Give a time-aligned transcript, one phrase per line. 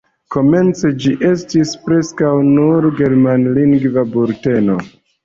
[0.35, 4.79] Komence ĝi estis preskaŭ nur germanlingva bulteno.